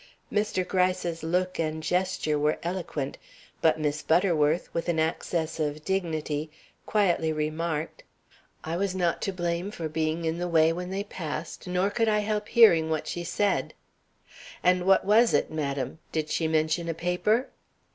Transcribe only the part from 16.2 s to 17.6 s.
she mention a paper?"